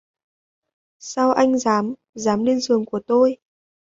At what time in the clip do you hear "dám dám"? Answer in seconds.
1.65-2.43